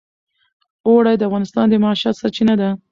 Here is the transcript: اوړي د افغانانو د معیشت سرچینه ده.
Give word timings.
اوړي 0.87 1.15
د 1.17 1.23
افغانانو 1.27 1.69
د 1.71 1.73
معیشت 1.83 2.13
سرچینه 2.21 2.55
ده. 2.61 2.69